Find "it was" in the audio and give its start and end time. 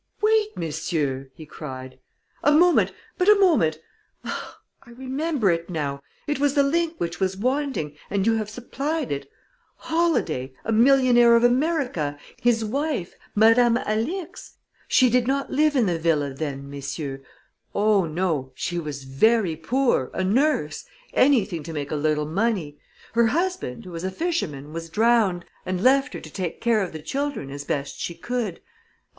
6.25-6.55